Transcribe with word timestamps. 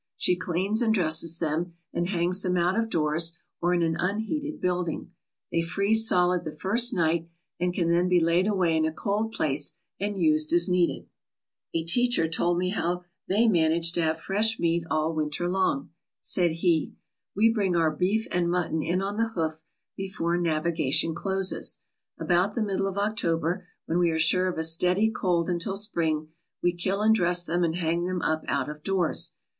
She 0.17 0.35
cleans 0.35 0.81
and 0.81 0.91
dresses 0.91 1.37
them 1.37 1.75
and 1.93 2.09
hangs 2.09 2.41
them 2.41 2.57
out 2.57 2.75
of 2.75 2.89
doors 2.89 3.37
or 3.61 3.71
in 3.71 3.83
an 3.83 3.97
unheated 3.99 4.59
building. 4.59 5.11
They 5.51 5.61
freeze 5.61 6.07
solid 6.07 6.43
the 6.43 6.57
first 6.57 6.91
night 6.91 7.29
and 7.59 7.71
can 7.71 7.87
then 7.87 8.09
be 8.09 8.19
laid 8.19 8.47
away 8.47 8.75
in 8.75 8.83
a 8.85 8.91
cold 8.91 9.31
place 9.31 9.75
and 9.99 10.17
used 10.19 10.51
as 10.53 10.67
needed. 10.67 11.07
A 11.75 11.83
teacher 11.83 12.27
told 12.27 12.57
me 12.57 12.69
how 12.69 13.03
they 13.27 13.47
managed 13.47 13.93
to 13.93 14.01
have 14.01 14.19
fresh 14.19 14.57
meat 14.59 14.83
all 14.89 15.13
winter 15.13 15.47
long. 15.47 15.91
Said 16.23 16.49
he: 16.63 16.95
"We 17.35 17.53
bring 17.53 17.75
our 17.75 17.91
beef 17.91 18.25
and 18.31 18.49
mutton 18.49 18.81
in 18.81 19.03
on 19.03 19.17
the 19.17 19.29
hoof 19.35 19.61
before 19.95 20.35
navigation 20.35 21.13
closes. 21.13 21.81
About 22.19 22.55
the 22.55 22.63
middle 22.63 22.87
of 22.87 22.97
October, 22.97 23.67
when 23.85 23.99
we 23.99 24.09
are 24.09 24.17
sure 24.17 24.47
of 24.47 24.57
a 24.57 24.63
steady 24.63 25.11
cold 25.11 25.47
until 25.47 25.75
spring, 25.75 26.29
we 26.63 26.73
kill 26.73 27.01
and 27.03 27.13
dress 27.13 27.45
them 27.45 27.63
and 27.63 27.75
hang 27.75 28.05
them 28.05 28.23
up 28.23 28.43
out 28.47 28.67
of 28.67 28.81
doors. 28.81 29.33